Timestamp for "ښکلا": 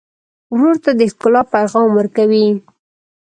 1.11-1.41